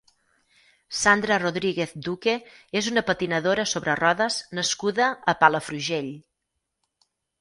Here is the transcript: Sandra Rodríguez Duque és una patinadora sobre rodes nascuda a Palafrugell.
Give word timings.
Sandra 0.99 1.35
Rodríguez 1.43 1.93
Duque 2.07 2.33
és 2.81 2.89
una 2.93 3.03
patinadora 3.11 3.67
sobre 3.73 3.95
rodes 4.01 4.39
nascuda 4.61 5.11
a 5.35 5.37
Palafrugell. 5.45 6.11